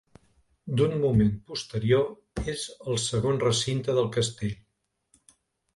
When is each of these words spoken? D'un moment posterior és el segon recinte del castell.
D'un 0.79 0.95
moment 1.03 1.29
posterior 1.51 2.49
és 2.55 2.65
el 2.87 2.99
segon 3.05 3.39
recinte 3.47 3.97
del 4.01 4.13
castell. 4.19 4.59